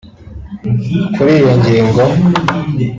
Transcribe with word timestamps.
Kuri 1.13 1.31
iyo 1.39 1.51
ngingo 1.57 2.01